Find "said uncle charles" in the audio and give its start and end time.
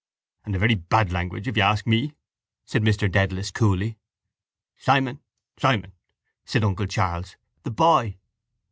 6.43-7.35